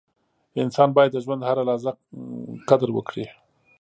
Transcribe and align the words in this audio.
•انسان 0.63 0.89
باید 0.95 1.11
د 1.13 1.17
ژوند 1.25 1.41
هره 1.47 1.63
لحظه 1.69 1.91
قدر 2.69 2.89
وکړي. 2.93 3.25